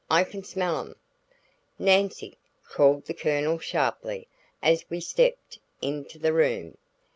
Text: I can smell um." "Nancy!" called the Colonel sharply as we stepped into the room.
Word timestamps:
I 0.09 0.23
can 0.23 0.43
smell 0.43 0.77
um." 0.77 0.95
"Nancy!" 1.77 2.39
called 2.67 3.05
the 3.05 3.13
Colonel 3.13 3.59
sharply 3.59 4.27
as 4.59 4.83
we 4.89 4.99
stepped 4.99 5.59
into 5.79 6.17
the 6.17 6.33
room. 6.33 6.79